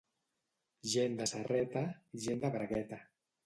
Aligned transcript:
Gent 0.93 1.19
de 1.21 1.29
serreta, 1.33 1.87
gent 2.27 2.45
de 2.47 2.55
bragueta. 2.59 3.05